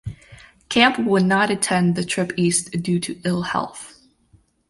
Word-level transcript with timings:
Camp 0.67 0.97
would 1.05 1.25
not 1.25 1.51
attend 1.51 1.93
the 1.95 2.03
trip 2.03 2.31
East 2.35 2.71
due 2.81 2.99
to 2.99 3.21
ill 3.23 3.43
health. 3.43 3.99